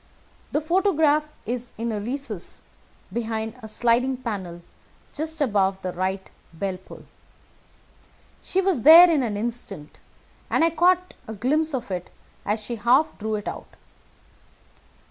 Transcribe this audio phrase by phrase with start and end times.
[0.51, 2.63] The photograph is in a recess
[3.13, 4.63] behind a sliding panel
[5.13, 7.05] just above the right bell pull.
[8.41, 9.99] She was there in an instant,
[10.49, 12.09] and I caught a glimpse of it
[12.45, 12.81] as she
[13.19, 13.75] drew it out.